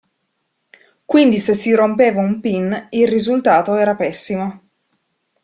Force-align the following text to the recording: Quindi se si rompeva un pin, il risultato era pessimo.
Quindi 1.05 1.37
se 1.37 1.53
si 1.53 1.75
rompeva 1.75 2.21
un 2.21 2.39
pin, 2.41 2.87
il 2.89 3.07
risultato 3.07 3.75
era 3.75 3.93
pessimo. 3.93 4.63